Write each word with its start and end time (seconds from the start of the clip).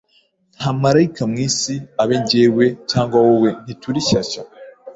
Nta 0.57 0.69
marayika 0.81 1.21
mwisi 1.31 1.73
abe 2.01 2.15
Ngewe 2.23 2.65
cg 2.91 3.11
wowe 3.23 3.49
ntituri 3.63 3.99
shyashya 4.07 4.41